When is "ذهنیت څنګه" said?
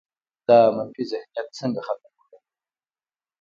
1.11-1.81